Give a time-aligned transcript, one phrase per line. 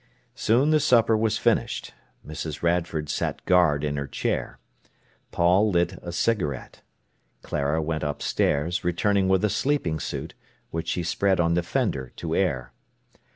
[0.33, 1.93] Soon the supper was finished.
[2.25, 2.63] Mrs.
[2.63, 4.57] Radford sat guard in her chair.
[5.29, 6.81] Paul lit a cigarette.
[7.43, 10.33] Clara went upstairs, returning with a sleeping suit,
[10.71, 12.73] which she spread on the fender to air.